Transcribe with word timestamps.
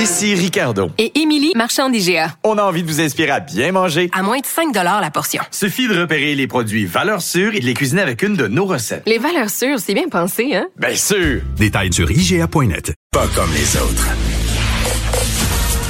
Ici 0.00 0.34
Ricardo. 0.34 0.88
Et 0.96 1.20
Émilie, 1.20 1.52
marchand 1.54 1.90
d'IGA. 1.90 2.34
On 2.42 2.56
a 2.56 2.62
envie 2.62 2.82
de 2.82 2.88
vous 2.88 3.02
inspirer 3.02 3.32
à 3.32 3.40
bien 3.40 3.70
manger. 3.70 4.08
À 4.14 4.22
moins 4.22 4.38
de 4.38 4.46
5 4.46 4.74
la 4.74 5.10
portion. 5.10 5.42
Suffit 5.50 5.88
de 5.88 6.00
repérer 6.00 6.34
les 6.34 6.46
produits 6.46 6.86
valeurs 6.86 7.20
sûres 7.20 7.54
et 7.54 7.60
de 7.60 7.66
les 7.66 7.74
cuisiner 7.74 8.00
avec 8.00 8.22
une 8.22 8.34
de 8.34 8.46
nos 8.46 8.64
recettes. 8.64 9.02
Les 9.06 9.18
valeurs 9.18 9.50
sûres, 9.50 9.78
c'est 9.78 9.92
bien 9.92 10.08
pensé, 10.08 10.54
hein? 10.54 10.68
Bien 10.78 10.94
sûr! 10.94 11.42
Détails 11.58 11.92
sur 11.92 12.10
IGA.net. 12.10 12.94
Pas 13.12 13.26
comme 13.34 13.52
les 13.52 13.76
autres. 13.76 14.08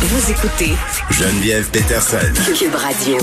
Vous 0.01 0.31
écoutez 0.33 0.73
Geneviève 1.11 1.71
Peterson. 1.71 2.19
Cube 2.59 2.75
Radio. 2.75 3.17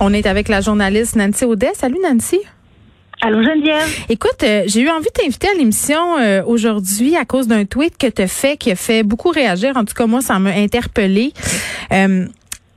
On 0.00 0.12
est 0.12 0.26
avec 0.26 0.48
la 0.48 0.60
journaliste 0.60 1.16
Nancy 1.16 1.46
Audet. 1.46 1.72
Salut 1.74 1.98
Nancy. 2.04 2.40
Allô 3.26 3.42
Geneviève? 3.42 3.88
Écoute, 4.10 4.42
euh, 4.42 4.64
j'ai 4.66 4.82
eu 4.82 4.90
envie 4.90 5.06
de 5.06 5.10
t'inviter 5.10 5.48
à 5.48 5.54
l'émission 5.54 6.18
euh, 6.18 6.42
aujourd'hui 6.44 7.16
à 7.16 7.24
cause 7.24 7.48
d'un 7.48 7.64
tweet 7.64 7.96
que 7.96 8.06
tu 8.06 8.28
fait 8.28 8.58
qui 8.58 8.70
a 8.70 8.76
fait 8.76 9.02
beaucoup 9.02 9.30
réagir. 9.30 9.78
En 9.78 9.86
tout 9.86 9.94
cas, 9.94 10.04
moi, 10.04 10.20
ça 10.20 10.38
m'a 10.38 10.50
interpellée. 10.50 11.32
Euh, 11.90 12.26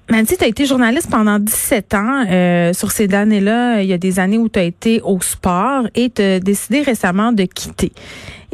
Nancy, 0.10 0.38
tu 0.38 0.46
as 0.46 0.48
été 0.48 0.66
journaliste 0.66 1.10
pendant 1.12 1.38
17 1.38 1.94
ans. 1.96 2.24
Euh, 2.30 2.72
sur 2.72 2.91
ces 2.91 3.14
années-là, 3.14 3.82
il 3.82 3.90
y 3.90 3.94
a 3.94 3.98
des 3.98 4.20
années 4.20 4.38
où 4.38 4.48
tu 4.48 4.58
as 4.58 4.64
été 4.64 5.02
au 5.02 5.20
sport 5.20 5.84
et 5.96 6.10
tu 6.10 6.22
as 6.22 6.40
décidé 6.40 6.82
récemment 6.82 7.34
de 7.34 7.44
quitter. 7.44 7.91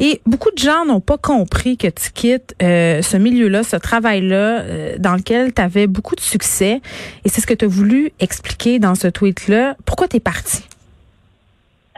Et 0.00 0.20
beaucoup 0.26 0.50
de 0.50 0.58
gens 0.58 0.84
n'ont 0.84 1.00
pas 1.00 1.16
compris 1.16 1.76
que 1.76 1.86
tu 1.86 2.10
quittes 2.12 2.56
euh, 2.60 3.02
ce 3.02 3.16
milieu-là, 3.16 3.62
ce 3.62 3.76
travail-là, 3.76 4.62
euh, 4.62 4.96
dans 4.98 5.14
lequel 5.14 5.54
tu 5.54 5.62
avais 5.62 5.86
beaucoup 5.86 6.16
de 6.16 6.20
succès. 6.20 6.80
Et 7.24 7.28
c'est 7.28 7.40
ce 7.40 7.46
que 7.46 7.54
tu 7.54 7.66
as 7.66 7.68
voulu 7.68 8.10
expliquer 8.18 8.80
dans 8.80 8.96
ce 8.96 9.06
tweet-là. 9.06 9.76
Pourquoi 9.84 10.08
tu 10.08 10.16
es 10.16 10.20
parti? 10.20 10.64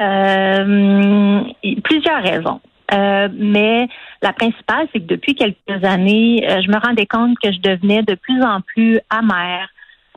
Euh, 0.00 1.42
plusieurs 1.82 2.23
raisons. 2.23 2.60
Euh, 2.92 3.28
mais 3.32 3.88
la 4.23 4.32
principale, 4.32 4.87
c'est 4.92 5.00
que 5.00 5.06
depuis 5.06 5.34
quelques 5.34 5.84
années, 5.84 6.46
euh, 6.48 6.60
je 6.62 6.70
me 6.70 6.78
rendais 6.78 7.06
compte 7.06 7.37
que 7.42 7.50
je 7.52 7.59
devenais 7.60 8.02
de 8.02 8.15
plus 8.15 8.43
en 8.43 8.60
plus 8.60 9.01
amère, 9.10 9.68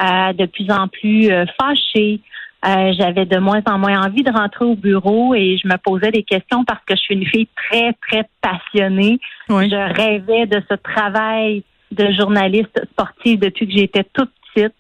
euh, 0.02 0.34
de 0.34 0.46
plus 0.46 0.70
en 0.70 0.88
plus 0.88 1.30
fâchée. 1.60 2.22
J'avais 2.62 3.26
de 3.26 3.38
moins 3.38 3.62
en 3.68 3.80
moins 3.80 4.06
envie 4.06 4.22
de 4.22 4.32
rentrer 4.32 4.66
au 4.66 4.76
bureau 4.76 5.34
et 5.34 5.58
je 5.58 5.68
me 5.68 5.78
posais 5.78 6.12
des 6.12 6.24
questions 6.24 6.66
parce 6.66 6.84
que 6.86 6.94
je 6.94 7.00
suis 7.00 7.16
une 7.16 7.26
fille 7.26 7.48
très, 7.56 7.94
très 7.94 8.28
passionnée. 8.42 9.18
Je 9.48 9.94
rêvais 9.94 10.46
de 10.46 10.62
ce 10.70 10.76
travail 10.76 11.64
de 11.92 12.12
journaliste 12.12 12.86
sportive 12.92 13.40
depuis 13.40 13.66
que 13.66 13.74
j'étais 13.74 14.04
toute 14.14 14.32
petite. 14.54 14.74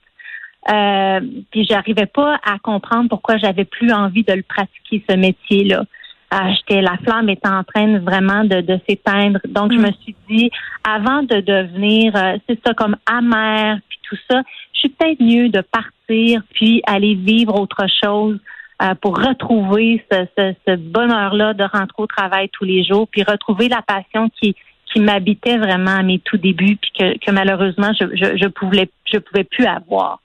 Euh, 0.72 1.20
puis 1.52 1.66
j'arrivais 1.66 2.06
pas 2.06 2.39
à 2.44 2.59
comprendre 2.59 3.09
pourquoi 3.09 3.38
j'avais 3.38 3.66
plus 3.66 3.92
envie 3.92 4.23
de 4.23 4.34
le 4.34 4.44
pratiquer 4.44 5.03
ce 5.09 5.16
métier-là. 5.16 5.84
J'étais 6.31 6.81
la 6.81 6.98
flamme 6.98 7.28
était 7.30 7.50
en 7.50 7.64
train 7.64 7.98
vraiment 8.00 8.44
de, 8.44 8.61
de 8.61 8.80
s'éteindre. 8.88 9.39
Donc, 9.48 9.73
je 9.73 9.80
mm. 9.80 9.81
me 9.81 9.92
suis 10.03 10.16
dit, 10.30 10.52
avant 10.84 11.23
de 11.23 11.42
devenir, 11.42 12.16
euh, 12.16 12.38
c'est 12.48 12.59
ça, 12.64 12.73
comme 12.76 12.95
amère, 13.08 13.80
puis 13.89 14.00
tout 14.03 14.17
ça, 14.30 14.44
je 14.73 14.80
suis 14.80 14.89
peut-être 14.89 15.22
mieux 15.22 15.50
de 15.50 15.61
partir, 15.61 16.42
puis 16.53 16.83
aller 16.86 17.16
vivre 17.16 17.59
autre 17.59 17.86
chose 18.04 18.39
euh, 18.83 18.94
pour 19.02 19.17
retrouver 19.17 20.06
ce, 20.11 20.26
ce, 20.38 20.54
ce 20.67 20.76
bonheur-là 20.76 21.56
de 21.56 21.64
rentrer 21.64 21.98
au 21.98 22.08
travail 22.08 22.50
tous 22.50 22.64
les 22.64 22.83
jours, 22.83 23.08
puis 23.09 23.23
retrouver 23.23 23.67
la 23.67 23.81
passion 23.81 24.30
qui 24.30 24.56
qui 24.92 25.00
m'habitait 25.02 25.58
vraiment 25.58 25.98
à 25.98 26.02
mes 26.02 26.17
tout 26.17 26.38
débuts, 26.38 26.78
puis 26.78 26.92
que, 26.98 27.17
que 27.20 27.31
malheureusement, 27.31 27.92
je, 28.00 28.06
je, 28.14 28.38
je 28.38 28.48
pouvais 28.48 28.89
je 29.06 29.20
pouvais 29.20 29.44
plus 29.44 29.66
avoir. 29.66 30.20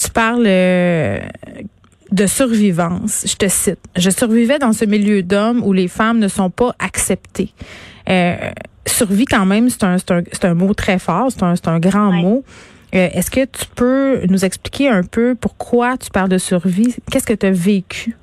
Tu 0.00 0.10
parles 0.10 0.46
euh, 0.46 1.18
de 2.12 2.26
survivance. 2.26 3.24
Je 3.26 3.36
te 3.36 3.48
cite. 3.48 3.80
Je 3.96 4.10
survivais 4.10 4.58
dans 4.58 4.72
ce 4.72 4.84
milieu 4.84 5.22
d'hommes 5.22 5.62
où 5.64 5.72
les 5.72 5.88
femmes 5.88 6.18
ne 6.18 6.28
sont 6.28 6.50
pas 6.50 6.74
acceptées. 6.78 7.50
Euh, 8.08 8.36
survie 8.86 9.26
quand 9.26 9.46
même, 9.46 9.68
c'est 9.68 9.84
un, 9.84 9.96
un, 10.10 10.22
un, 10.42 10.54
mot 10.54 10.74
très 10.74 10.98
fort, 10.98 11.30
c'est 11.30 11.42
un, 11.42 11.54
un 11.66 11.78
grand 11.78 12.12
mot. 12.12 12.44
Euh, 12.94 13.08
Est-ce 13.12 13.30
que 13.30 13.44
tu 13.44 13.66
peux 13.76 14.24
nous 14.28 14.44
expliquer 14.44 14.88
un 14.88 15.02
peu 15.02 15.34
pourquoi 15.34 15.98
tu 15.98 16.10
parles 16.10 16.30
de 16.30 16.38
survie? 16.38 16.96
Qu'est-ce 17.10 17.26
que 17.26 17.34
tu 17.34 17.46
as 17.46 17.50
vécu? 17.50 18.16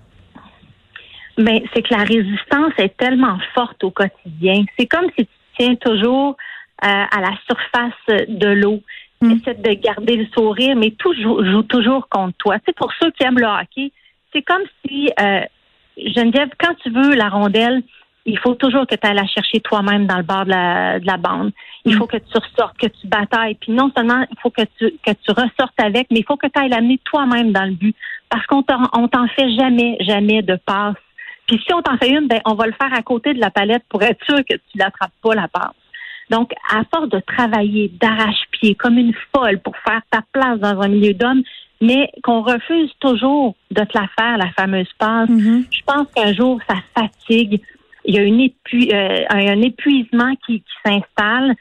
Ben, 1.38 1.60
c'est 1.74 1.82
que 1.82 1.94
la 1.94 2.04
résistance 2.04 2.74
est 2.78 2.96
tellement 2.98 3.38
forte 3.54 3.84
au 3.84 3.92
quotidien. 3.92 4.64
C'est 4.80 4.88
comme 4.88 5.06
si 5.18 5.26
tu 5.26 5.32
tiens 5.58 5.76
toujours 5.76 6.36
euh, 6.84 6.88
à 6.88 7.22
la 7.22 7.32
surface 7.46 8.28
de 8.28 8.48
l'eau. 8.48 8.82
Mm. 9.26 9.32
Essaie 9.32 9.54
de 9.56 9.74
garder 9.74 10.16
le 10.18 10.26
sourire, 10.28 10.76
mais 10.76 10.92
tout 10.92 11.14
joue, 11.14 11.64
toujours 11.64 12.08
contre 12.10 12.38
toi. 12.38 12.58
C'est 12.66 12.76
pour 12.76 12.92
ceux 13.00 13.12
qui 13.12 13.24
aiment 13.24 13.40
le 13.40 13.48
hockey, 13.48 13.92
c'est 14.34 14.42
comme 14.42 14.64
si, 14.86 15.10
euh, 15.20 15.42
Geneviève, 15.98 16.50
quand 16.60 16.74
tu 16.84 16.90
veux 16.90 17.16
la 17.16 17.30
rondelle, 17.30 17.84
il 18.26 18.40
faut 18.40 18.56
toujours 18.56 18.88
que 18.88 18.96
tu 18.96 19.08
ailles 19.08 19.16
la 19.16 19.28
chercher 19.28 19.60
toi-même 19.60 20.08
dans 20.08 20.18
le 20.18 20.24
bord 20.24 20.46
de 20.46 20.50
la, 20.50 21.00
de 21.00 21.06
la 21.06 21.18
bande. 21.18 21.52
Il 21.86 21.94
mm. 21.94 21.98
faut 21.98 22.08
que 22.08 22.18
tu 22.18 22.34
ressortes, 22.34 22.78
que 22.78 22.88
tu 22.88 23.08
batailles. 23.08 23.56
Puis 23.56 23.72
non 23.72 23.92
seulement 23.96 24.26
il 24.30 24.40
faut 24.42 24.50
que 24.50 24.64
tu, 24.78 24.92
que 25.06 25.12
tu 25.12 25.32
ressortes 25.32 25.80
avec, 25.80 26.08
mais 26.12 26.20
il 26.20 26.26
faut 26.26 26.36
que 26.36 26.48
tu 26.48 26.60
ailles 26.60 26.70
l'amener 26.70 27.00
toi-même 27.06 27.52
dans 27.52 27.66
le 27.66 27.74
but. 27.74 27.96
Parce 28.30 28.46
qu'on 28.48 28.64
on 28.94 29.08
t'en 29.08 29.28
fait 29.28 29.50
jamais, 29.56 29.98
jamais 30.02 30.42
de 30.42 30.58
passe. 30.66 30.96
Puis 31.48 31.62
si 31.66 31.74
on 31.74 31.82
t'en 31.82 31.98
fait 31.98 32.10
une, 32.10 32.28
ben, 32.28 32.42
on 32.46 32.56
va 32.56 32.66
le 32.66 32.74
faire 32.74 32.92
à 32.94 33.04
côté 33.04 33.34
de 33.34 33.40
la 33.40 33.52
palette 33.52 33.84
pour 33.90 34.02
être 34.02 34.24
sûr 34.26 34.38
que 34.38 34.56
tu 34.56 34.78
l'attrapes 34.78 35.12
pas 35.22 35.36
la 35.36 35.48
passe. 35.48 35.76
Donc, 36.30 36.52
à 36.72 36.84
force 36.94 37.10
de 37.10 37.20
travailler 37.20 37.92
d'arrache-pied 38.02 38.76
comme 38.76 38.98
une 38.98 39.14
folle 39.34 39.60
pour 39.60 39.76
faire 39.78 40.02
ta 40.10 40.22
place 40.32 40.60
dans 40.60 40.82
un 40.82 40.88
milieu 40.88 41.14
d'hommes, 41.14 41.44
mais 41.82 42.10
qu'on 42.24 42.42
refuse 42.42 42.92
toujours 43.00 43.56
de 43.72 43.84
te 43.84 43.98
la 43.98 44.08
faire, 44.18 44.38
la 44.38 44.50
fameuse 44.52 44.92
passe, 44.98 45.30
mm-hmm. 45.30 45.66
je 45.70 45.82
pense 45.86 46.08
qu'un 46.16 46.34
jour, 46.34 46.60
ça 46.68 46.78
fatigue. 46.96 47.62
Il 48.06 48.16
y 48.16 48.20
a 48.20 48.24
une 48.24 48.42
euh, 48.42 49.26
un 49.30 49.62
épuisement 49.62 50.34
qui, 50.46 50.64
s'installe, 50.86 51.56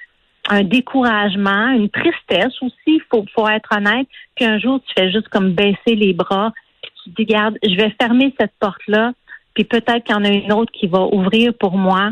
un 0.49 0.63
découragement, 0.63 1.71
une 1.71 1.89
tristesse 1.89 2.55
aussi, 2.61 2.75
il 2.87 3.03
faut, 3.11 3.25
faut 3.35 3.49
être 3.49 3.69
honnête. 3.77 4.07
Puis 4.37 4.45
un 4.45 4.59
jour, 4.59 4.81
tu 4.87 4.93
fais 4.97 5.11
juste 5.11 5.29
comme 5.29 5.53
baisser 5.53 5.95
les 5.95 6.13
bras, 6.13 6.53
puis 6.83 6.93
tu 7.03 7.11
te 7.11 7.17
dis, 7.17 7.27
garde, 7.27 7.57
je 7.63 7.75
vais 7.75 7.95
fermer 8.01 8.35
cette 8.39 8.53
porte-là, 8.61 9.13
puis 9.55 9.65
peut-être 9.65 10.05
qu'il 10.05 10.15
y 10.15 10.19
en 10.19 10.25
a 10.25 10.29
une 10.29 10.53
autre 10.53 10.73
qui 10.73 10.87
va 10.87 11.01
ouvrir 11.01 11.55
pour 11.55 11.77
moi 11.77 12.11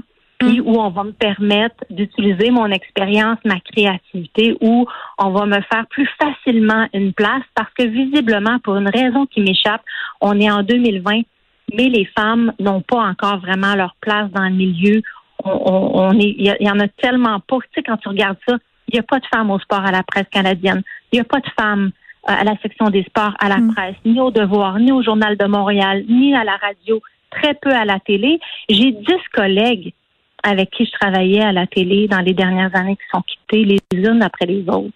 où 0.60 0.80
on 0.80 0.91
va 0.91 1.04
me 1.04 1.12
permettre 1.12 1.84
d'utiliser 1.91 2.50
mon 2.50 2.66
expérience, 2.66 3.38
ma 3.44 3.60
créativité, 3.60 4.56
où 4.60 4.86
on 5.19 5.30
va 5.30 5.47
me 5.47 5.60
faire 5.72 5.86
plus 5.91 6.08
facilement 6.20 6.86
une 6.92 7.12
place 7.12 7.42
parce 7.54 7.72
que 7.75 7.84
visiblement, 7.84 8.58
pour 8.60 8.76
une 8.76 8.88
raison 8.88 9.26
qui 9.26 9.41
m'échappe, 9.41 9.82
on 10.20 10.38
est 10.41 10.50
en 10.50 10.62
2020, 10.62 11.22
mais 11.75 11.88
les 11.88 12.04
femmes 12.16 12.53
n'ont 12.58 12.82
pas 12.82 13.03
encore 13.03 13.38
vraiment 13.38 13.75
leur 13.75 13.94
place 14.00 14.30
dans 14.30 14.44
le 14.44 14.54
milieu. 14.54 15.03
On, 15.44 16.12
est, 16.19 16.34
il 16.38 16.56
y, 16.60 16.70
en 16.70 16.78
a 16.78 16.88
tellement 16.88 17.41
pas. 17.41 17.59
Tu 17.62 17.69
sais, 17.74 17.82
quand 17.82 17.97
tu 17.97 18.09
regardes 18.09 18.38
ça, 18.47 18.56
il 18.88 18.94
n'y 18.94 19.00
a 19.00 19.03
pas 19.03 19.19
de 19.19 19.26
femmes 19.26 19.50
au 19.50 19.59
sport 19.59 19.84
à 19.84 19.91
la 19.91 20.03
presse 20.03 20.28
canadienne. 20.30 20.82
Il 21.10 21.16
n'y 21.16 21.20
a 21.20 21.24
pas 21.24 21.41
de 21.41 21.48
femmes 21.59 21.91
euh, 22.28 22.32
à 22.38 22.44
la 22.44 22.56
section 22.59 22.91
des 22.91 23.03
sports 23.04 23.34
à 23.41 23.48
la 23.48 23.56
mm. 23.56 23.74
presse, 23.74 23.97
ni 24.04 24.20
au 24.20 24.30
Devoir, 24.30 24.78
ni 24.78 24.92
au 24.92 25.03
Journal 25.03 25.36
de 25.36 25.47
Montréal, 25.47 26.04
ni 26.09 26.34
à 26.36 26.44
la 26.44 26.56
radio, 26.56 27.00
très 27.30 27.54
peu 27.54 27.70
à 27.70 27.84
la 27.84 27.98
télé. 27.98 28.38
J'ai 28.69 28.92
dix 28.92 29.28
collègues 29.32 29.92
avec 30.42 30.70
qui 30.70 30.84
je 30.84 30.92
travaillais 30.92 31.42
à 31.42 31.53
la 31.53 31.66
télé 31.66 32.08
dans 32.08 32.20
les 32.20 32.34
dernières 32.34 32.75
années 32.75 32.97
qui 32.97 33.03
sont 33.12 33.22
quittées 33.22 33.64
les 33.64 33.98
unes 33.98 34.22
après 34.22 34.47
les 34.47 34.62
autres. 34.69 34.92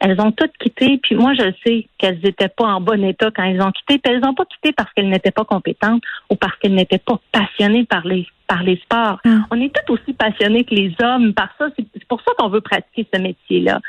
Elles 0.00 0.18
ont 0.20 0.32
toutes 0.32 0.56
quitté, 0.58 0.98
puis 1.02 1.14
moi 1.14 1.34
je 1.34 1.52
sais 1.64 1.86
qu'elles 1.98 2.20
n'étaient 2.24 2.48
pas 2.48 2.64
en 2.64 2.80
bon 2.80 3.04
état 3.04 3.30
quand 3.34 3.44
elles 3.44 3.60
ont 3.60 3.70
quitté, 3.70 3.98
puis 3.98 4.12
elles 4.12 4.20
n'ont 4.20 4.34
pas 4.34 4.46
quitté 4.46 4.72
parce 4.72 4.90
qu'elles 4.92 5.10
n'étaient 5.10 5.30
pas 5.30 5.44
compétentes 5.44 6.02
ou 6.30 6.36
parce 6.36 6.56
qu'elles 6.56 6.74
n'étaient 6.74 6.98
pas 6.98 7.20
passionnées 7.32 7.84
par 7.84 8.06
les 8.06 8.26
par 8.46 8.62
les 8.62 8.76
sports. 8.78 9.20
Mm. 9.24 9.42
On 9.50 9.60
est 9.60 9.74
toutes 9.74 9.90
aussi 9.90 10.12
passionnées 10.14 10.64
que 10.64 10.74
les 10.74 10.94
hommes 11.02 11.34
par 11.34 11.50
ça. 11.58 11.68
C'est 11.76 12.04
pour 12.06 12.20
ça 12.22 12.32
qu'on 12.38 12.48
veut 12.48 12.62
pratiquer 12.62 13.06
ce 13.12 13.20
métier-là. 13.20 13.80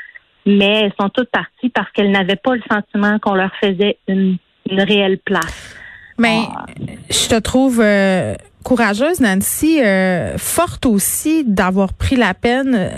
Mais 0.44 0.82
elles 0.82 0.92
sont 1.00 1.08
toutes 1.08 1.30
parties 1.30 1.70
parce 1.70 1.90
qu'elles 1.92 2.10
n'avaient 2.10 2.36
pas 2.36 2.54
le 2.54 2.62
sentiment 2.70 3.18
qu'on 3.18 3.34
leur 3.34 3.54
faisait 3.56 3.98
une, 4.06 4.36
une 4.70 4.80
réelle 4.80 5.18
place. 5.18 5.71
Mais 6.18 6.40
ah. 6.54 6.66
je 7.10 7.28
te 7.28 7.38
trouve 7.38 7.80
euh, 7.82 8.34
courageuse, 8.62 9.20
Nancy, 9.20 9.80
euh, 9.82 10.38
forte 10.38 10.86
aussi 10.86 11.44
d'avoir 11.44 11.92
pris 11.92 12.16
la 12.16 12.34
peine 12.34 12.74
euh, 12.74 12.90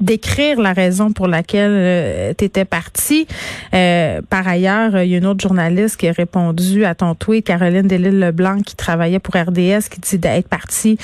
d'écrire 0.00 0.60
la 0.60 0.72
raison 0.72 1.12
pour 1.12 1.28
laquelle 1.28 1.70
euh, 1.72 2.34
tu 2.36 2.44
étais 2.44 2.64
partie. 2.64 3.26
par 3.70 4.48
ailleurs, 4.48 5.02
il 5.02 5.10
y 5.10 5.14
a 5.14 5.18
une 5.18 5.26
autre 5.26 5.42
journaliste 5.42 5.96
qui 5.96 6.08
a 6.08 6.12
répondu 6.12 6.84
à 6.84 6.94
ton 6.94 7.14
tweet, 7.14 7.46
Caroline 7.46 7.86
Delille-Leblanc, 7.86 8.62
qui 8.62 8.74
travaillait 8.74 9.20
pour 9.20 9.34
RDS, 9.36 9.88
qui 9.90 10.00
dit 10.00 10.18
d'être 10.18 10.48
partie 10.48 10.98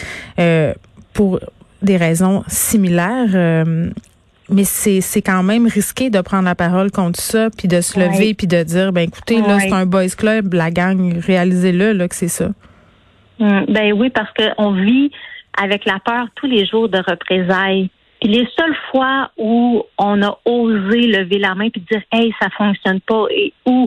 pour 1.12 1.40
des 1.82 1.96
raisons 1.96 2.42
similaires. 2.48 3.64
Mais 4.50 4.64
c'est, 4.64 5.00
c'est 5.00 5.22
quand 5.22 5.42
même 5.42 5.66
risqué 5.66 6.10
de 6.10 6.20
prendre 6.20 6.44
la 6.44 6.54
parole 6.54 6.90
contre 6.90 7.20
ça, 7.20 7.48
puis 7.50 7.68
de 7.68 7.80
se 7.80 7.98
lever, 7.98 8.34
puis 8.34 8.46
de 8.46 8.62
dire, 8.62 8.92
ben 8.92 9.02
écoutez, 9.02 9.40
là, 9.40 9.58
c'est 9.60 9.72
un 9.72 9.86
boys 9.86 10.08
club, 10.16 10.54
la 10.54 10.70
gang, 10.70 11.18
réalisez-le, 11.18 11.92
là, 11.92 12.08
que 12.08 12.14
c'est 12.14 12.28
ça. 12.28 12.48
Hum, 13.40 13.66
ben 13.68 13.92
oui, 13.92 14.10
parce 14.10 14.30
qu'on 14.32 14.72
vit 14.72 15.10
avec 15.60 15.84
la 15.84 15.98
peur 16.00 16.28
tous 16.34 16.46
les 16.46 16.66
jours 16.66 16.88
de 16.88 16.98
représailles. 16.98 17.90
Puis 18.20 18.30
les 18.30 18.48
seules 18.58 18.76
fois 18.90 19.30
où 19.36 19.84
on 19.96 20.22
a 20.22 20.38
osé 20.44 21.06
lever 21.06 21.38
la 21.38 21.54
main 21.54 21.68
puis 21.70 21.84
dire 21.90 22.02
hey 22.12 22.34
ça 22.40 22.48
fonctionne 22.50 23.00
pas 23.00 23.26
et 23.30 23.52
ou 23.64 23.86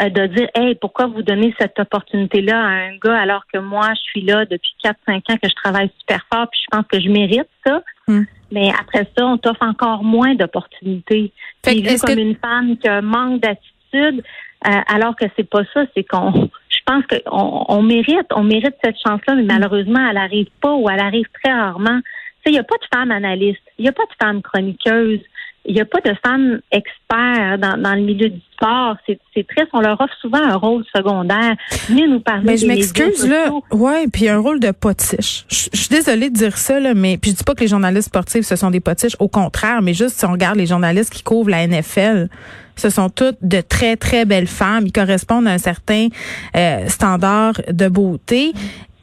euh, 0.00 0.08
de 0.08 0.26
dire 0.26 0.48
hey 0.56 0.74
pourquoi 0.74 1.06
vous 1.06 1.22
donnez 1.22 1.54
cette 1.60 1.78
opportunité 1.78 2.40
là 2.40 2.58
à 2.60 2.70
un 2.70 2.96
gars 2.96 3.16
alors 3.16 3.44
que 3.52 3.60
moi 3.60 3.90
je 3.94 4.00
suis 4.00 4.22
là 4.22 4.44
depuis 4.46 4.74
4 4.82 4.96
5 5.06 5.14
ans 5.30 5.36
que 5.40 5.48
je 5.48 5.54
travaille 5.54 5.90
super 6.00 6.26
fort 6.32 6.48
puis 6.50 6.60
je 6.60 6.76
pense 6.76 6.86
que 6.90 7.00
je 7.00 7.08
mérite 7.08 7.48
ça. 7.64 7.82
Hum. 8.08 8.26
Mais 8.50 8.70
après 8.78 9.06
ça, 9.16 9.26
on 9.26 9.38
t'offre 9.38 9.62
encore 9.62 10.02
moins 10.04 10.34
d'opportunités. 10.34 11.32
Que 11.62 11.70
vu 11.70 11.98
comme 11.98 12.14
que- 12.14 12.20
une 12.20 12.36
femme 12.36 12.76
qui 12.78 12.88
a 12.88 12.96
un 12.96 13.00
manque 13.02 13.40
d'attitude, 13.40 14.22
euh, 14.66 14.70
alors 14.88 15.16
que 15.16 15.24
c'est 15.36 15.48
pas 15.48 15.62
ça, 15.74 15.84
c'est 15.94 16.04
qu'on, 16.04 16.50
je 16.68 16.78
pense 16.86 17.04
qu'on 17.06 17.64
on 17.68 17.82
mérite, 17.82 18.26
on 18.34 18.44
mérite 18.44 18.74
cette 18.82 18.96
chance-là, 19.06 19.34
mais 19.34 19.42
malheureusement, 19.44 20.08
elle 20.10 20.16
arrive 20.16 20.48
pas 20.60 20.74
ou 20.74 20.88
elle 20.90 21.00
arrive 21.00 21.26
très 21.42 21.52
rarement. 21.52 22.00
Tu 22.00 22.06
sais, 22.44 22.50
il 22.50 22.52
n'y 22.52 22.58
a 22.58 22.64
pas 22.64 22.76
de 22.76 22.96
femme 22.96 23.10
analyste, 23.10 23.62
il 23.78 23.82
n'y 23.82 23.88
a 23.88 23.92
pas 23.92 24.04
de 24.04 24.24
femme 24.24 24.42
chroniqueuse, 24.42 25.20
il 25.68 25.74
n'y 25.74 25.80
a 25.80 25.84
pas 25.84 26.00
de 26.00 26.14
femme 26.24 26.60
expert 26.72 27.58
dans, 27.58 27.80
dans 27.80 27.94
le 27.94 28.00
milieu 28.00 28.30
du 28.30 28.40
sport. 28.54 28.96
C'est 29.06 29.46
triste, 29.46 29.68
on 29.74 29.80
leur 29.80 30.00
offre 30.00 30.14
souvent 30.20 30.42
un 30.42 30.56
rôle 30.56 30.82
secondaire. 30.96 31.54
Venez 31.88 32.08
nous 32.08 32.20
parler 32.20 32.44
Mais 32.44 32.56
je 32.56 32.66
m'excuse 32.66 33.28
là. 33.28 33.50
Ouais, 33.70 34.06
puis 34.10 34.28
un 34.28 34.38
rôle 34.38 34.60
de 34.60 34.70
potiche. 34.70 35.44
Je 35.48 35.68
je 35.72 35.78
suis 35.78 35.88
désolée 35.90 36.30
de 36.30 36.34
dire 36.34 36.56
ça 36.56 36.80
là, 36.80 36.94
mais 36.94 37.18
puis 37.18 37.30
je 37.30 37.36
dis 37.36 37.44
pas 37.44 37.54
que 37.54 37.60
les 37.60 37.68
journalistes 37.68 38.08
sportifs 38.08 38.44
ce 38.44 38.56
sont 38.56 38.70
des 38.70 38.80
potiches, 38.80 39.16
au 39.20 39.28
contraire, 39.28 39.82
mais 39.82 39.94
juste 39.94 40.18
si 40.18 40.24
on 40.24 40.32
regarde 40.32 40.56
les 40.56 40.66
journalistes 40.66 41.12
qui 41.12 41.22
couvrent 41.22 41.50
la 41.50 41.66
NFL, 41.66 42.28
ce 42.76 42.90
sont 42.90 43.10
toutes 43.10 43.38
de 43.42 43.60
très 43.60 43.96
très 43.96 44.24
belles 44.24 44.46
femmes, 44.46 44.86
ils 44.86 44.92
correspondent 44.92 45.48
à 45.48 45.52
un 45.52 45.58
certain 45.58 46.08
euh, 46.56 46.88
standard 46.88 47.54
de 47.70 47.88
beauté. 47.88 48.52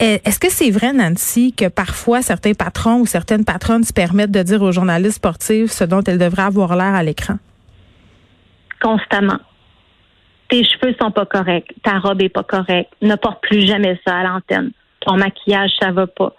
Euh, 0.02 0.18
Est-ce 0.26 0.40
que 0.40 0.50
c'est 0.50 0.72
vrai, 0.72 0.92
Nancy, 0.94 1.54
que 1.54 1.70
parfois 1.70 2.22
certains 2.22 2.54
patrons 2.54 3.00
ou 3.02 3.06
certaines 3.06 3.46
patronnes 3.46 3.84
se 3.84 3.94
permettent 3.94 4.32
de 4.32 4.44
dire 4.44 4.62
aux 4.62 4.72
journalistes 4.72 5.16
sportifs 5.16 5.72
ce 5.72 5.84
dont 5.86 6.02
elles 6.06 6.18
devraient 6.18 6.44
avoir 6.44 6.76
l'air 6.76 6.94
à 6.94 7.04
l'écran? 7.04 7.36
constamment. 8.86 9.40
Tes 10.50 10.64
cheveux 10.64 10.96
sont 11.02 11.10
pas 11.10 11.26
corrects, 11.26 11.74
ta 11.84 11.98
robe 11.98 12.22
est 12.22 12.30
pas 12.30 12.44
correcte, 12.44 12.94
ne 13.02 13.16
porte 13.16 13.42
plus 13.42 13.66
jamais 13.66 14.00
ça 14.06 14.18
à 14.18 14.24
l'antenne. 14.24 14.72
Ton 15.00 15.18
maquillage, 15.18 15.72
ça 15.82 15.92
va 15.92 16.06
pas. 16.06 16.36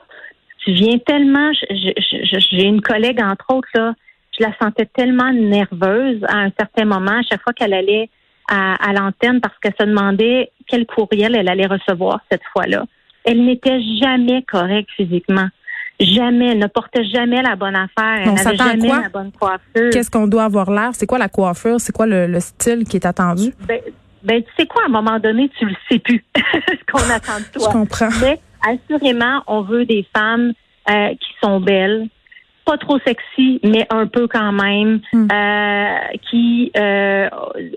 Tu 0.65 0.73
viens 0.73 0.99
tellement, 0.99 1.51
j'ai 1.71 2.63
une 2.63 2.81
collègue 2.81 3.21
entre 3.21 3.47
autres 3.53 3.69
là, 3.75 3.95
je 4.39 4.45
la 4.45 4.53
sentais 4.61 4.87
tellement 4.87 5.33
nerveuse 5.33 6.23
à 6.29 6.37
un 6.39 6.51
certain 6.59 6.85
moment, 6.85 7.19
à 7.19 7.23
chaque 7.23 7.43
fois 7.43 7.53
qu'elle 7.53 7.75
allait 7.75 8.11
à, 8.49 8.75
à 8.75 8.93
l'antenne 8.93 9.41
parce 9.41 9.59
qu'elle 9.59 9.75
se 9.79 9.85
demandait 9.85 10.51
quel 10.69 10.87
courriel 10.87 11.35
elle 11.35 11.49
allait 11.49 11.67
recevoir 11.67 12.21
cette 12.31 12.45
fois-là. 12.53 12.85
Elle 13.27 13.45
n'était 13.45 13.81
jamais 14.01 14.43
correcte 14.43 14.89
physiquement. 14.97 15.49
Jamais, 16.01 16.51
elle 16.53 16.59
ne 16.59 16.67
portait 16.67 17.05
jamais 17.05 17.43
la 17.43 17.57
bonne 17.57 17.75
affaire. 17.77 18.21
Elle 18.27 18.33
n'avait 18.35 18.57
jamais 18.57 18.89
quoi? 18.89 19.01
la 19.01 19.09
bonne 19.09 19.33
coiffure. 19.33 19.91
Qu'est-ce 19.93 20.11
qu'on 20.11 20.27
doit 20.27 20.45
avoir 20.45 20.71
l'air? 20.71 20.91
C'est 20.93 21.07
quoi 21.07 21.19
la 21.19 21.29
coiffure? 21.29 21.81
C'est 21.81 21.93
quoi 21.93 22.07
le, 22.07 22.27
le 22.27 22.41
style 22.41 22.85
qui 22.85 22.97
est 22.97 23.07
attendu? 23.07 23.53
Ben, 23.67 23.81
ben, 24.23 24.43
tu 24.43 24.49
sais 24.59 24.67
quoi, 24.67 24.83
à 24.83 24.87
un 24.87 24.91
moment 24.91 25.19
donné, 25.19 25.51
tu 25.59 25.65
le 25.67 25.75
sais 25.91 25.99
plus 25.99 26.23
ce 26.37 26.93
qu'on 26.93 26.99
attend 27.11 27.39
de 27.39 27.45
Je 27.55 27.59
toi? 27.61 27.73
comprends. 27.73 28.09
Mais 28.21 28.39
assurément, 28.67 29.43
on 29.47 29.63
veut 29.63 29.85
des 29.87 30.07
femmes 30.15 30.53
euh, 30.91 31.09
qui 31.11 31.29
sont 31.43 31.61
belles, 31.61 32.09
pas 32.67 32.77
trop 32.77 32.99
sexy, 33.07 33.61
mais 33.63 33.87
un 33.91 34.07
peu 34.07 34.27
quand 34.27 34.53
même. 34.53 35.01
Hmm. 35.13 35.29
euh, 35.33 35.99
qui 36.29 36.73
euh, 36.77 37.31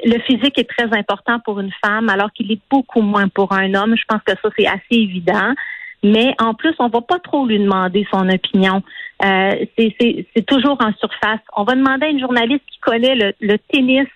le 0.04 0.20
physique 0.22 0.58
est 0.58 0.70
très 0.70 0.92
important 0.98 1.40
pour 1.46 1.60
une 1.60 1.72
femme, 1.86 2.10
alors 2.10 2.34
qu'il 2.34 2.52
est 2.52 2.60
beaucoup 2.70 3.02
moins 3.02 3.30
pour 3.30 3.54
un 3.54 3.74
homme. 3.76 3.96
Je 3.96 4.04
pense 4.08 4.22
que 4.26 4.34
ça 4.34 4.50
c'est 4.58 4.68
assez 4.68 4.82
évident. 5.08 5.54
Mais 6.02 6.34
en 6.40 6.54
plus, 6.54 6.74
on 6.80 6.88
va 6.88 7.02
pas 7.02 7.20
trop 7.20 7.46
lui 7.46 7.60
demander 7.60 8.08
son 8.12 8.28
opinion. 8.30 8.82
Euh, 9.24 9.66
c'est- 9.78 10.26
toujours 10.48 10.78
en 10.80 10.94
surface. 10.94 11.42
On 11.56 11.64
va 11.64 11.76
demander 11.76 12.06
à 12.06 12.10
une 12.10 12.22
journaliste 12.22 12.64
qui 12.72 12.80
connaît 12.80 13.16
le, 13.16 13.34
le 13.42 13.58
tennis 13.72 14.08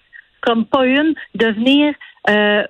comme 0.41 0.65
pas 0.65 0.85
une 0.85 1.13
de 1.35 1.47
venir 1.47 1.93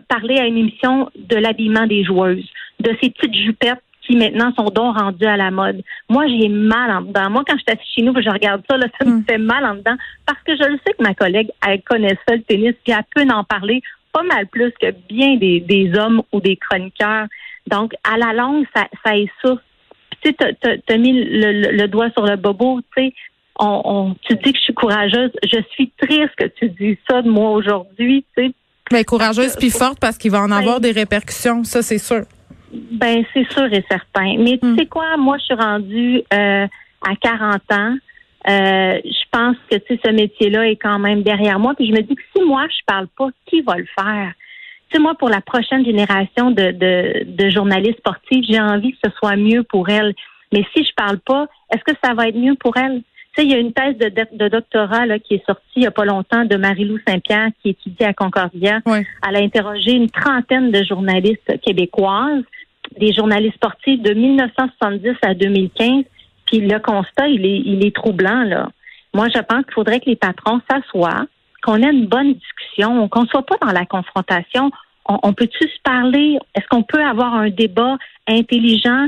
parler 0.09 0.39
à 0.39 0.47
une 0.47 0.57
émission 0.57 1.09
de 1.15 1.35
l'habillement 1.37 1.85
des 1.85 2.03
joueuses, 2.03 2.47
de 2.79 2.89
ces 3.01 3.11
petites 3.11 3.35
jupettes 3.35 3.83
qui 4.05 4.15
maintenant 4.17 4.53
sont 4.55 4.65
donc 4.65 4.97
rendues 4.97 5.25
à 5.25 5.37
la 5.37 5.49
mode. 5.51 5.81
Moi, 6.09 6.27
j'ai 6.27 6.49
mal 6.49 6.91
en 6.91 7.01
dedans. 7.01 7.29
Moi, 7.29 7.43
quand 7.47 7.55
je 7.57 7.61
suis 7.63 7.71
assise 7.71 7.93
chez 7.95 8.01
nous, 8.01 8.13
je 8.21 8.29
regarde 8.29 8.61
ça, 8.69 8.77
là, 8.77 8.87
ça 8.99 9.05
me 9.05 9.17
Mm. 9.19 9.23
fait 9.25 9.37
mal 9.37 9.65
en 9.65 9.75
dedans 9.75 9.95
parce 10.25 10.39
que 10.45 10.55
je 10.55 10.63
le 10.69 10.77
sais 10.85 10.93
que 10.93 11.03
ma 11.03 11.13
collègue, 11.13 11.49
elle 11.67 11.81
connaît 11.83 12.17
ça, 12.27 12.35
le 12.35 12.41
tennis, 12.43 12.73
puis 12.83 12.93
elle 12.93 13.03
peut 13.15 13.31
en 13.33 13.43
parler 13.43 13.81
pas 14.11 14.23
mal 14.23 14.45
plus 14.47 14.71
que 14.79 14.91
bien 15.09 15.37
des, 15.37 15.59
des 15.61 15.91
hommes 15.97 16.21
ou 16.31 16.39
des 16.41 16.55
chroniqueurs. 16.57 17.25
Donc, 17.67 17.93
à 18.03 18.17
la 18.17 18.33
longue, 18.33 18.65
ça, 18.75 18.87
ça 19.05 19.15
essouffle. 19.17 19.63
Puis, 20.21 20.35
Tu 20.35 20.45
sais, 20.45 20.79
t'as- 20.85 20.97
mis 20.97 21.13
le, 21.23 21.51
le- 21.51 21.71
le 21.71 21.87
doigt 21.87 22.09
sur 22.11 22.25
le 22.25 22.35
bobo, 22.35 22.79
tu 22.95 23.03
sais. 23.07 23.13
On, 23.59 23.81
on- 23.85 24.15
tu 24.21 24.35
dis 24.35 24.51
que 24.51 24.57
je 24.57 24.63
suis 24.63 24.73
courageuse. 24.73 25.31
Je 25.43 25.59
suis 25.71 25.91
triste 26.01 26.31
que 26.37 26.45
tu 26.47 26.69
dis 26.69 26.97
ça 27.09 27.21
de 27.21 27.29
moi 27.29 27.51
aujourd'hui, 27.51 28.25
tu 28.37 28.45
sais. 28.47 28.51
Mais 28.91 29.03
courageuse 29.05 29.55
puis 29.55 29.69
forte 29.69 29.99
parce 29.99 30.17
qu'il 30.17 30.29
va 30.31 30.41
en 30.41 30.51
avoir 30.51 30.79
des 30.79 30.91
répercussions, 30.91 31.63
ça 31.63 31.81
c'est 31.81 31.97
sûr. 31.97 32.23
Ben, 32.73 33.23
c'est 33.33 33.49
sûr 33.51 33.71
et 33.71 33.83
certain. 33.89 34.35
Mais 34.39 34.57
tu 34.57 34.65
Hmm. 34.65 34.77
sais 34.77 34.85
quoi, 34.87 35.15
moi, 35.17 35.37
je 35.37 35.43
suis 35.43 35.53
rendue 35.53 36.21
euh, 36.33 36.67
à 37.07 37.15
40 37.21 37.61
ans. 37.71 37.95
Euh, 38.49 38.99
je 39.05 39.23
pense 39.31 39.55
que 39.71 39.77
ce 39.87 40.11
métier-là 40.11 40.67
est 40.67 40.75
quand 40.75 40.99
même 40.99 41.23
derrière 41.23 41.59
moi. 41.59 41.73
Puis 41.75 41.87
je 41.87 41.91
me 41.93 42.01
dis 42.01 42.15
que 42.15 42.21
si 42.35 42.43
moi, 42.43 42.65
je 42.69 42.83
parle 42.85 43.07
pas, 43.17 43.29
qui 43.45 43.61
va 43.61 43.77
le 43.77 43.85
faire? 43.97 44.33
Tu 44.89 44.97
sais, 44.97 44.99
moi, 45.01 45.15
pour 45.15 45.29
la 45.29 45.41
prochaine 45.41 45.85
génération 45.85 46.51
de, 46.51 46.71
de, 46.71 47.23
de 47.25 47.49
journalistes 47.49 47.99
sportifs, 47.99 48.45
j'ai 48.49 48.59
envie 48.59 48.91
que 48.91 48.97
ce 49.05 49.11
soit 49.17 49.35
mieux 49.35 49.63
pour 49.63 49.89
elles. 49.89 50.13
Mais 50.51 50.65
si 50.75 50.83
je 50.83 50.93
parle 50.95 51.19
pas, 51.19 51.47
est-ce 51.73 51.83
que 51.83 51.97
ça 52.03 52.13
va 52.13 52.27
être 52.27 52.37
mieux 52.37 52.55
pour 52.55 52.75
elles? 52.77 53.01
Tu 53.35 53.41
sais, 53.41 53.47
il 53.47 53.51
y 53.51 53.55
a 53.55 53.59
une 53.59 53.73
thèse 53.73 53.97
de, 53.97 54.47
doctorat 54.47 55.07
là, 55.07 55.17
qui 55.17 55.33
est 55.35 55.45
sortie 55.47 55.63
il 55.77 55.83
y 55.83 55.87
a 55.87 55.91
pas 55.91 56.05
longtemps 56.05 56.45
de 56.45 56.55
Marie-Lou 56.55 56.99
Saint-Pierre 57.07 57.49
qui 57.61 57.69
étudie 57.69 58.03
à 58.03 58.13
Concordia. 58.13 58.81
Ouais. 58.85 59.03
Elle 59.27 59.35
a 59.37 59.39
interrogé 59.39 59.93
une 59.93 60.11
trentaine 60.11 60.69
de 60.69 60.83
journalistes 60.83 61.59
québécoises, 61.65 62.43
des 62.97 63.13
journalistes 63.13 63.55
sportifs 63.55 64.01
de 64.01 64.13
1970 64.13 65.15
à 65.21 65.33
2015. 65.33 66.05
Puis 66.45 66.59
le 66.61 66.79
constat, 66.79 67.27
il 67.27 67.45
est, 67.45 67.61
il 67.65 67.85
est 67.85 67.95
troublant, 67.95 68.43
là. 68.43 68.69
Moi, 69.13 69.27
je 69.33 69.39
pense 69.39 69.63
qu'il 69.65 69.73
faudrait 69.73 69.99
que 69.99 70.09
les 70.09 70.15
patrons 70.15 70.59
s'assoient, 70.69 71.25
qu'on 71.61 71.81
ait 71.81 71.91
une 71.91 72.07
bonne 72.07 72.33
discussion, 72.33 73.07
qu'on 73.07 73.25
soit 73.25 73.45
pas 73.45 73.57
dans 73.61 73.71
la 73.71 73.85
confrontation. 73.85 74.71
On, 75.07 75.19
on 75.23 75.33
peut-tu 75.33 75.67
se 75.67 75.81
parler? 75.83 76.39
Est-ce 76.55 76.67
qu'on 76.67 76.83
peut 76.83 77.03
avoir 77.03 77.35
un 77.35 77.49
débat 77.49 77.97
intelligent 78.27 79.07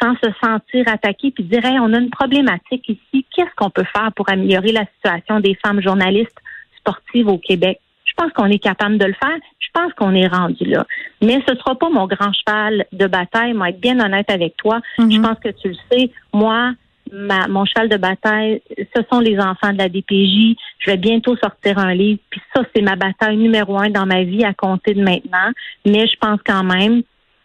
sans 0.00 0.14
se 0.16 0.30
sentir 0.42 0.88
attaqué 0.88 1.30
puis 1.30 1.44
dire, 1.44 1.64
Hey, 1.64 1.78
on 1.78 1.92
a 1.92 1.98
une 1.98 2.10
problématique 2.10 2.88
ici. 2.88 3.26
Qu'est-ce 3.34 3.54
qu'on 3.56 3.70
peut 3.70 3.84
faire 3.94 4.10
pour 4.14 4.30
améliorer 4.30 4.72
la 4.72 4.86
situation 4.96 5.40
des 5.40 5.56
femmes 5.64 5.82
journalistes 5.82 6.38
sportives 6.78 7.28
au 7.28 7.38
Québec? 7.38 7.78
Je 8.12 8.22
pense 8.22 8.32
qu'on 8.32 8.46
est 8.50 8.58
capable 8.58 8.98
de 8.98 9.06
le 9.06 9.14
faire. 9.14 9.36
Je 9.58 9.68
pense 9.72 9.92
qu'on 9.94 10.14
est 10.14 10.26
rendu 10.26 10.64
là. 10.64 10.84
Mais 11.22 11.42
ce 11.48 11.54
sera 11.56 11.74
pas 11.76 11.88
mon 11.88 12.06
grand 12.06 12.32
cheval 12.32 12.84
de 12.92 13.06
bataille. 13.06 13.54
Moi, 13.54 13.70
être 13.70 13.80
bien 13.80 13.98
honnête 14.00 14.30
avec 14.30 14.56
toi, 14.58 14.80
Mhm. 14.98 15.12
je 15.12 15.20
pense 15.20 15.38
que 15.42 15.48
tu 15.48 15.68
le 15.68 15.76
sais. 15.90 16.10
Moi, 16.34 16.72
ma, 17.10 17.48
mon 17.48 17.64
cheval 17.64 17.88
de 17.88 17.96
bataille, 17.96 18.60
ce 18.94 19.02
sont 19.10 19.20
les 19.20 19.38
enfants 19.40 19.72
de 19.72 19.78
la 19.78 19.88
DPJ. 19.88 20.56
Je 20.78 20.90
vais 20.90 20.98
bientôt 20.98 21.36
sortir 21.36 21.78
un 21.78 21.94
livre. 21.94 22.20
Puis 22.30 22.40
ça, 22.54 22.62
c'est 22.74 22.82
ma 22.82 22.96
bataille 22.96 23.36
numéro 23.38 23.78
un 23.78 23.88
dans 23.88 24.06
ma 24.06 24.22
vie 24.24 24.44
à 24.44 24.52
compter 24.52 24.92
de 24.94 25.02
maintenant. 25.02 25.50
Mais 25.86 26.06
je 26.06 26.16
pense 26.20 26.40
quand 26.44 26.64
même 26.64 27.02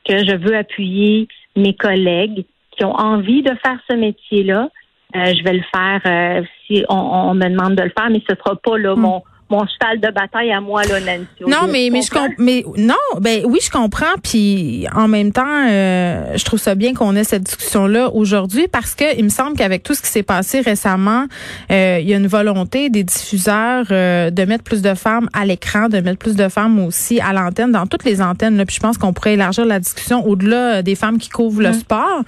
que 0.08 0.18
je 0.26 0.36
veux 0.36 0.56
appuyer 0.58 1.28
mes 1.56 1.74
collègues 1.74 2.46
qui 2.72 2.84
ont 2.86 2.94
envie 2.96 3.42
de 3.42 3.52
faire 3.64 3.80
ce 3.90 3.96
métier-là. 3.96 4.70
Euh, 5.16 5.34
je 5.34 5.44
vais 5.44 5.54
le 5.54 5.64
faire 5.74 6.02
euh, 6.06 6.44
si 6.66 6.84
on, 6.90 6.96
on 6.96 7.34
me 7.34 7.48
demande 7.50 7.76
de 7.76 7.84
le 7.84 7.92
faire, 7.98 8.10
mais 8.10 8.22
ce 8.30 8.36
sera 8.36 8.56
pas 8.58 8.78
là 8.78 8.96
Mm. 8.96 9.00
mon 9.00 9.24
mon 9.50 9.66
cheval 9.66 10.00
de 10.00 10.12
bataille 10.12 10.52
à 10.52 10.60
moi 10.60 10.84
là, 10.84 11.00
Nancy. 11.00 11.28
Non, 11.48 11.68
mais 11.72 11.90
mais 11.92 12.02
je. 12.02 12.10
Mais 12.38 12.66
non, 12.78 12.96
ben 13.20 13.44
oui, 13.46 13.60
je 13.64 13.70
comprends. 13.70 14.06
Puis 14.22 14.86
en 14.94 15.08
même 15.08 15.32
temps, 15.32 15.68
euh, 15.70 16.36
je 16.36 16.44
trouve 16.44 16.60
ça 16.60 16.76
bien 16.76 16.94
qu'on 16.94 17.16
ait 17.16 17.24
cette 17.24 17.44
discussion 17.44 17.88
là 17.88 18.10
aujourd'hui 18.14 18.68
parce 18.68 18.94
que 18.94 19.18
il 19.18 19.24
me 19.24 19.30
semble 19.30 19.56
qu'avec 19.56 19.84
tout 19.84 19.94
ce 19.94 20.02
qui 20.02 20.10
s'est 20.10 20.24
passé 20.24 20.60
récemment, 20.60 21.26
euh, 21.72 22.00
il 22.02 22.10
y 22.10 22.14
a 22.14 22.18
une 22.18 22.28
volonté 22.28 22.90
des 22.90 23.04
diffuseurs 23.04 23.86
euh, 23.92 24.30
de 24.32 24.44
mettre 24.44 24.64
plus 24.64 24.82
de 24.82 24.94
femmes 24.94 25.30
à 25.34 25.46
l'écran, 25.46 25.88
de 25.88 26.00
mettre 26.02 26.20
plus 26.20 26.36
de 26.36 26.50
femmes 26.50 26.80
aussi 26.80 27.22
à 27.22 27.32
l'antenne, 27.32 27.72
dans 27.72 27.88
toutes 27.88 28.04
les 28.04 28.22
antennes. 28.22 28.58
Là, 28.58 28.66
puis 28.66 28.76
je 28.76 28.82
pense 28.82 28.98
qu'on 28.98 29.14
pourrait 29.14 29.34
élargir 29.34 29.66
la 29.66 29.80
discussion 29.80 30.26
au-delà 30.26 30.82
des 30.82 30.96
femmes 30.96 31.20
qui 31.20 31.30
couvrent 31.30 31.62
le 31.62 31.74
sport. 31.74 32.22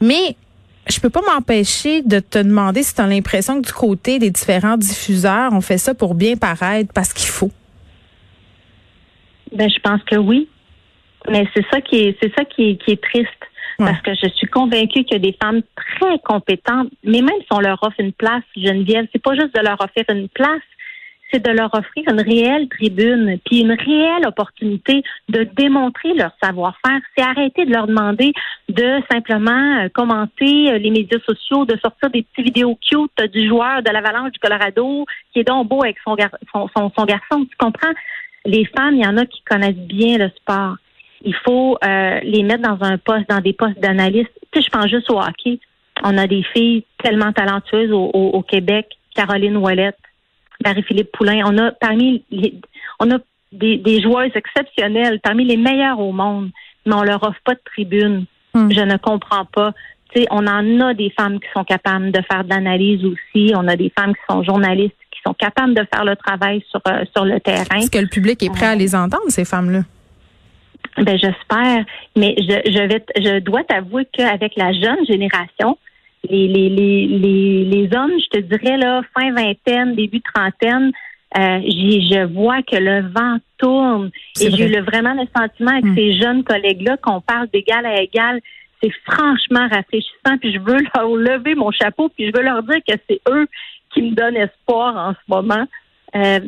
Mais 0.00 0.36
je 0.90 1.00
peux 1.00 1.10
pas 1.10 1.20
m'empêcher 1.22 2.02
de 2.02 2.20
te 2.20 2.38
demander 2.38 2.82
si 2.82 2.94
tu 2.94 3.00
as 3.00 3.06
l'impression 3.06 3.60
que 3.60 3.66
du 3.66 3.72
côté 3.72 4.18
des 4.18 4.30
différents 4.30 4.76
diffuseurs, 4.76 5.52
on 5.52 5.60
fait 5.60 5.78
ça 5.78 5.94
pour 5.94 6.14
bien 6.14 6.36
paraître 6.36 6.92
parce 6.92 7.12
qu'il 7.12 7.28
faut. 7.28 7.50
Ben, 9.52 9.68
je 9.68 9.78
pense 9.80 10.02
que 10.04 10.16
oui. 10.16 10.48
Mais 11.30 11.46
c'est 11.54 11.64
ça 11.70 11.80
qui 11.80 11.96
est, 11.96 12.16
c'est 12.22 12.32
ça 12.34 12.44
qui 12.44 12.70
est, 12.70 12.76
qui 12.76 12.92
est 12.92 13.02
triste. 13.02 13.28
Ouais. 13.78 13.86
Parce 13.86 14.00
que 14.02 14.14
je 14.14 14.28
suis 14.34 14.46
convaincue 14.48 15.04
qu'il 15.04 15.12
y 15.12 15.16
a 15.16 15.18
des 15.18 15.36
femmes 15.40 15.62
très 15.76 16.18
compétentes, 16.24 16.88
mais 17.04 17.22
même 17.22 17.40
si 17.40 17.46
on 17.52 17.60
leur 17.60 17.80
offre 17.82 18.00
une 18.00 18.12
place, 18.12 18.42
Geneviève, 18.56 19.06
c'est 19.12 19.22
pas 19.22 19.34
juste 19.34 19.54
de 19.54 19.60
leur 19.60 19.80
offrir 19.80 20.04
une 20.08 20.28
place, 20.28 20.62
c'est 21.30 21.44
de 21.44 21.50
leur 21.50 21.72
offrir 21.74 22.04
une 22.10 22.20
réelle 22.20 22.68
tribune, 22.68 23.38
puis 23.44 23.60
une 23.60 23.72
réelle 23.72 24.26
opportunité 24.26 25.02
de 25.28 25.44
démontrer 25.44 26.14
leur 26.14 26.30
savoir-faire. 26.42 27.00
C'est 27.16 27.22
arrêter 27.24 27.66
de 27.66 27.72
leur 27.72 27.86
demander 27.86 28.32
de 28.68 29.00
simplement 29.10 29.80
euh, 29.80 29.88
commenter 29.92 30.70
euh, 30.72 30.78
les 30.78 30.90
médias 30.90 31.18
sociaux, 31.26 31.64
de 31.66 31.76
sortir 31.78 32.10
des 32.10 32.22
petites 32.22 32.44
vidéos 32.46 32.78
cute 32.80 33.30
du 33.32 33.46
joueur 33.48 33.82
de 33.82 33.90
l'Avalanche 33.90 34.32
du 34.32 34.38
Colorado 34.38 35.04
qui 35.32 35.40
est 35.40 35.44
donc 35.44 35.68
beau 35.68 35.82
avec 35.82 35.96
son, 36.04 36.16
son, 36.54 37.04
garçon. 37.04 37.44
Tu 37.44 37.56
comprends? 37.58 37.92
Les 38.46 38.64
femmes, 38.64 38.94
il 38.94 39.04
y 39.04 39.06
en 39.06 39.16
a 39.18 39.26
qui 39.26 39.42
connaissent 39.42 39.74
bien 39.76 40.16
le 40.18 40.30
sport. 40.30 40.76
Il 41.22 41.34
faut 41.44 41.76
euh, 41.84 42.20
les 42.22 42.42
mettre 42.42 42.62
dans 42.62 42.82
un 42.86 42.96
poste, 42.96 43.28
dans 43.28 43.40
des 43.40 43.52
postes 43.52 43.80
d'analyste. 43.80 44.30
Tu 44.52 44.60
sais, 44.60 44.66
je 44.66 44.70
pense 44.70 44.88
juste 44.88 45.10
au 45.10 45.18
hockey. 45.20 45.58
on 46.04 46.16
a 46.16 46.26
des 46.26 46.42
filles 46.54 46.84
tellement 47.02 47.32
talentueuses 47.32 47.92
au, 47.92 48.10
au- 48.14 48.30
au 48.30 48.42
Québec, 48.42 48.86
Caroline 49.14 49.56
Ouellette, 49.56 49.98
Marie-Philippe 50.64 51.12
Poulain. 51.12 51.42
On 51.46 51.56
a 51.58 51.72
parmi 51.72 52.24
les, 52.30 52.54
on 53.00 53.10
a 53.10 53.18
des, 53.52 53.78
des 53.78 54.00
joueuses 54.02 54.32
exceptionnelles, 54.34 55.20
parmi 55.20 55.44
les 55.44 55.56
meilleures 55.56 56.00
au 56.00 56.12
monde, 56.12 56.50
mais 56.86 56.94
on 56.94 57.02
leur 57.02 57.22
offre 57.22 57.40
pas 57.44 57.54
de 57.54 57.60
tribune. 57.64 58.24
Hmm. 58.54 58.70
Je 58.70 58.80
ne 58.80 58.96
comprends 58.96 59.44
pas. 59.44 59.72
Tu 60.12 60.22
sais, 60.22 60.26
on 60.30 60.46
en 60.46 60.80
a 60.80 60.94
des 60.94 61.10
femmes 61.10 61.38
qui 61.38 61.48
sont 61.54 61.64
capables 61.64 62.10
de 62.12 62.20
faire 62.30 62.44
de 62.44 62.48
l'analyse 62.48 63.04
aussi. 63.04 63.52
On 63.54 63.68
a 63.68 63.76
des 63.76 63.92
femmes 63.98 64.14
qui 64.14 64.20
sont 64.28 64.42
journalistes, 64.42 64.96
qui 65.10 65.20
sont 65.26 65.34
capables 65.34 65.74
de 65.74 65.86
faire 65.92 66.04
le 66.04 66.16
travail 66.16 66.64
sur, 66.70 66.80
euh, 66.88 67.04
sur 67.14 67.24
le 67.24 67.40
terrain. 67.40 67.76
Est-ce 67.76 67.90
que 67.90 67.98
le 67.98 68.08
public 68.08 68.42
est 68.42 68.50
prêt 68.50 68.66
à 68.66 68.74
les 68.74 68.94
entendre, 68.94 69.28
ces 69.28 69.44
femmes-là? 69.44 69.80
Ben 70.96 71.16
j'espère, 71.18 71.84
mais 72.16 72.34
je, 72.38 72.72
je 72.72 72.82
vais, 72.88 73.04
je 73.16 73.38
dois 73.38 73.62
t'avouer 73.62 74.06
qu'avec 74.12 74.56
la 74.56 74.72
jeune 74.72 75.04
génération, 75.06 75.78
les, 76.24 76.48
les, 76.48 76.68
les, 76.68 77.06
les, 77.06 77.64
les 77.64 77.96
hommes, 77.96 78.12
je 78.18 78.38
te 78.38 78.38
dirais 78.38 78.76
là, 78.76 79.02
fin 79.14 79.32
vingtaine, 79.32 79.94
début 79.94 80.20
trentaine, 80.20 80.92
euh, 81.36 81.60
je 81.60 82.24
vois 82.32 82.62
que 82.62 82.76
le 82.76 83.02
vent 83.08 83.38
tourne 83.58 84.10
et 84.40 84.50
j'ai 84.50 84.66
eu 84.66 84.80
vraiment 84.80 85.14
le 85.14 85.26
sentiment 85.36 85.72
avec 85.72 85.84
Mm. 85.84 85.96
ces 85.96 86.12
jeunes 86.20 86.44
collègues-là 86.44 86.96
qu'on 86.98 87.20
parle 87.20 87.48
d'égal 87.52 87.84
à 87.84 88.00
égal. 88.00 88.40
C'est 88.82 88.92
franchement 89.04 89.68
rafraîchissant, 89.70 90.38
puis 90.40 90.52
je 90.52 90.58
veux 90.60 90.78
leur 90.94 91.08
lever 91.14 91.54
mon 91.54 91.70
chapeau, 91.70 92.08
puis 92.08 92.26
je 92.26 92.32
veux 92.36 92.44
leur 92.44 92.62
dire 92.62 92.78
que 92.86 92.94
c'est 93.08 93.20
eux 93.28 93.46
qui 93.92 94.02
me 94.02 94.14
donnent 94.14 94.36
espoir 94.36 94.96
en 94.96 95.12
ce 95.12 95.18
moment. 95.28 95.66
Euh, 96.14 96.40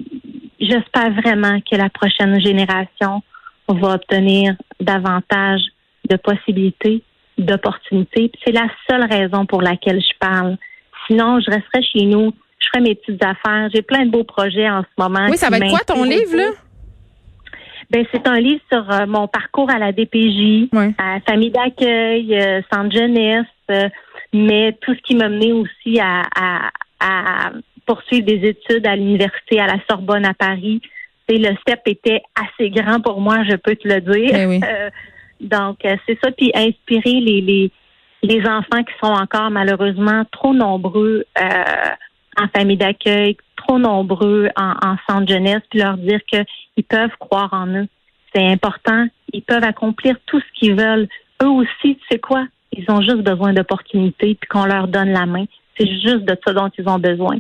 J'espère 0.60 1.10
vraiment 1.12 1.58
que 1.60 1.74
la 1.74 1.88
prochaine 1.88 2.38
génération 2.38 3.22
va 3.66 3.94
obtenir 3.94 4.54
davantage 4.78 5.62
de 6.08 6.16
possibilités, 6.16 7.02
d'opportunités. 7.44 8.30
C'est 8.44 8.52
la 8.52 8.66
seule 8.88 9.04
raison 9.11 9.47
pour 9.47 9.62
laquelle 9.62 10.00
je 10.00 10.18
parle. 10.18 10.56
Sinon, 11.06 11.40
je 11.40 11.50
resterais 11.50 11.82
chez 11.82 12.04
nous, 12.06 12.32
je 12.59 12.66
ferais 12.68 12.80
mes 12.82 12.94
petites 12.94 13.23
affaires. 13.25 13.68
J'ai 13.75 13.82
plein 13.82 14.06
de 14.06 14.11
beaux 14.11 14.25
projets 14.25 14.68
en 14.68 14.82
ce 14.82 15.02
moment. 15.02 15.26
Oui, 15.30 15.37
ça 15.37 15.50
va 15.50 15.56
être 15.59 15.68
quoi 15.68 15.80
ton 15.80 16.04
livre, 16.04 16.37
là? 16.37 16.50
Ben, 17.90 18.04
c'est 18.12 18.26
un 18.28 18.38
livre 18.38 18.61
sur 18.73 18.88
euh, 18.92 19.06
mon 19.06 19.26
parcours 19.26 19.68
à 19.68 19.78
la 19.78 19.90
DPJ, 19.90 20.68
Oui. 20.73 20.94
à 20.97 21.18
famille 21.28 21.50
d'accueil, 21.50 22.38
euh, 22.38 22.61
centre 22.73 22.94
jeunesse, 22.94 23.47
euh, 23.73 23.88
mais 24.32 24.76
tout 24.80 24.94
ce 24.94 25.00
qui 25.00 25.16
m'a 25.16 25.28
mené 25.28 25.52
aussi 25.52 25.99
à, 25.99 26.23
à, 26.37 26.70
à 27.00 27.50
poursuivre 27.87 28.26
des 28.26 28.49
études 28.49 28.87
à 28.87 28.94
l'université 28.94 29.59
à 29.59 29.66
la 29.66 29.78
Sorbonne 29.90 30.25
à 30.25 30.35
Paris. 30.35 30.80
Et 31.26 31.38
le 31.38 31.56
step 31.62 31.80
était 31.87 32.23
assez 32.37 32.70
grand 32.70 33.00
pour 33.00 33.20
moi, 33.20 33.38
je 33.49 33.56
peux 33.56 33.75
te 33.75 33.88
le 33.88 34.00
dire. 34.00 34.32
Ben 34.32 34.49
oui. 34.49 34.61
Donc, 35.40 35.85
euh, 35.85 35.97
c'est 36.06 36.18
ça, 36.23 36.30
puis 36.30 36.52
inspirer 36.54 37.20
les, 37.20 37.40
les, 37.40 37.70
les 38.23 38.40
enfants 38.47 38.82
qui 38.82 38.92
sont 39.02 39.12
encore 39.12 39.50
malheureusement 39.50 40.25
trop 40.30 40.52
nombreux 40.52 41.25
euh, 41.40 41.90
en 42.37 42.49
famille 42.49 42.76
d'accueil, 42.76 43.37
trop 43.56 43.78
nombreux 43.78 44.49
en, 44.56 44.73
en 44.82 44.97
centre 45.09 45.30
jeunesse, 45.30 45.62
puis 45.70 45.80
leur 45.80 45.97
dire 45.97 46.20
qu'ils 46.26 46.85
peuvent 46.85 47.16
croire 47.18 47.52
en 47.52 47.66
eux. 47.68 47.88
C'est 48.35 48.47
important. 48.47 49.06
Ils 49.32 49.42
peuvent 49.42 49.64
accomplir 49.64 50.16
tout 50.26 50.40
ce 50.40 50.59
qu'ils 50.59 50.75
veulent. 50.75 51.09
Eux 51.42 51.49
aussi, 51.49 51.97
tu 51.97 52.00
sais 52.11 52.18
quoi? 52.18 52.47
Ils 52.73 52.85
ont 52.88 53.00
juste 53.00 53.23
besoin 53.23 53.52
d'opportunités, 53.52 54.37
puis 54.37 54.49
qu'on 54.49 54.66
leur 54.66 54.87
donne 54.87 55.11
la 55.11 55.26
main. 55.26 55.47
C'est 55.76 55.88
juste 55.88 56.25
de 56.25 56.37
ça 56.44 56.52
dont 56.52 56.70
ils 56.78 56.88
ont 56.88 56.99
besoin. 56.99 57.38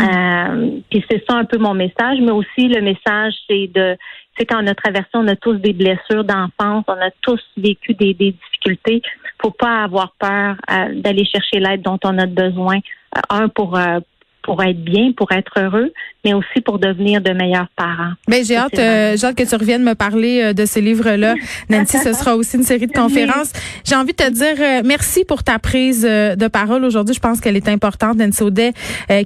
Euh, 0.00 0.80
puis 0.90 1.04
c'est 1.10 1.24
ça 1.28 1.36
un 1.36 1.44
peu 1.44 1.58
mon 1.58 1.74
message, 1.74 2.18
mais 2.20 2.32
aussi 2.32 2.68
le 2.68 2.82
message, 2.82 3.34
c'est 3.48 3.68
de, 3.74 3.96
c'est 4.36 4.44
quand 4.44 4.62
on 4.62 4.66
a 4.66 4.74
traversé, 4.74 5.08
on 5.14 5.26
a 5.28 5.36
tous 5.36 5.54
des 5.54 5.72
blessures 5.72 6.24
d'enfance, 6.24 6.84
on 6.88 7.00
a 7.00 7.10
tous 7.22 7.40
vécu 7.56 7.94
des, 7.94 8.12
des 8.14 8.32
difficultés. 8.32 9.02
Faut 9.40 9.50
pas 9.50 9.84
avoir 9.84 10.12
peur 10.18 10.56
euh, 10.70 11.00
d'aller 11.00 11.24
chercher 11.24 11.60
l'aide 11.60 11.82
dont 11.82 11.98
on 12.04 12.18
a 12.18 12.26
besoin. 12.26 12.76
Euh, 13.16 13.20
un 13.30 13.48
pour 13.48 13.76
euh, 13.76 14.00
pour 14.46 14.62
être 14.62 14.82
bien, 14.82 15.10
pour 15.10 15.32
être 15.32 15.52
heureux, 15.60 15.92
mais 16.24 16.32
aussi 16.32 16.60
pour 16.64 16.78
devenir 16.78 17.20
de 17.20 17.32
meilleurs 17.32 17.66
parents. 17.76 18.12
Ben, 18.28 18.44
j'ai 18.44 18.56
hâte, 18.56 18.78
euh, 18.78 19.16
j'ai 19.16 19.26
hâte 19.26 19.36
que 19.36 19.42
tu 19.42 19.54
reviennes 19.56 19.82
me 19.82 19.94
parler 19.94 20.40
euh, 20.40 20.52
de 20.52 20.64
ces 20.64 20.80
livres-là. 20.80 21.34
Nancy, 21.68 21.98
ce 21.98 22.12
sera 22.12 22.36
aussi 22.36 22.56
une 22.56 22.62
série 22.62 22.86
de 22.86 22.92
conférences. 22.92 23.52
J'ai 23.84 23.96
envie 23.96 24.12
de 24.12 24.16
te 24.16 24.30
dire 24.30 24.56
euh, 24.60 24.82
merci 24.84 25.24
pour 25.24 25.42
ta 25.42 25.58
prise 25.58 26.06
euh, 26.08 26.36
de 26.36 26.46
parole 26.46 26.84
aujourd'hui. 26.84 27.14
Je 27.14 27.20
pense 27.20 27.40
qu'elle 27.40 27.56
est 27.56 27.68
importante. 27.68 28.16
Nancy 28.18 28.44
Audet, 28.44 28.72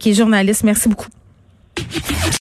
qui 0.01 0.11
est 0.11 0.15
journaliste. 0.15 0.65
Merci 0.65 0.89
beaucoup. 0.89 1.09